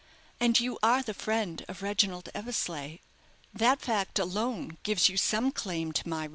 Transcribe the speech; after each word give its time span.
"And 0.39 0.59
you 0.59 0.79
are 0.81 1.03
the 1.03 1.13
friend 1.13 1.63
of 1.67 1.83
Reginald 1.83 2.27
Eversleigh. 2.33 2.97
That 3.53 3.81
fact 3.81 4.17
alone 4.17 4.77
gives 4.81 5.09
you 5.09 5.15
some 5.15 5.51
claim 5.51 5.91
to 5.91 6.09
my 6.09 6.23
regard." 6.23 6.29